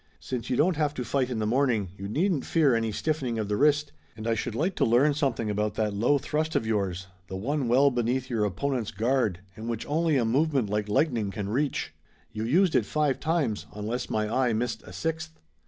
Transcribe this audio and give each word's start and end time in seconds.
"Since 0.19 0.49
you 0.49 0.55
don't 0.55 0.77
have 0.77 0.95
to 0.95 1.05
fight 1.05 1.29
in 1.29 1.37
the 1.37 1.45
morning 1.45 1.89
you 1.95 2.07
needn't 2.07 2.43
fear 2.43 2.73
any 2.73 2.91
stiffening 2.91 3.37
of 3.37 3.47
the 3.49 3.55
wrist, 3.55 3.91
and 4.17 4.25
I 4.27 4.33
should 4.33 4.55
like 4.55 4.75
to 4.77 4.83
learn 4.83 5.13
something 5.13 5.47
about 5.47 5.75
that 5.75 5.93
low 5.93 6.17
thrust 6.17 6.55
of 6.55 6.65
yours, 6.65 7.05
the 7.27 7.37
one 7.37 7.67
well 7.67 7.91
beneath 7.91 8.27
your 8.27 8.43
opponent's 8.43 8.89
guard, 8.89 9.41
and 9.55 9.69
which 9.69 9.85
only 9.85 10.17
a 10.17 10.25
movement 10.25 10.71
like 10.71 10.89
lightning 10.89 11.29
can 11.29 11.49
reach. 11.49 11.93
You 12.31 12.45
used 12.45 12.73
it 12.73 12.83
five 12.87 13.19
times, 13.19 13.67
unless 13.75 14.09
my 14.09 14.27
eye 14.27 14.53
missed 14.53 14.81
a 14.81 14.91
sixth." 14.91 15.37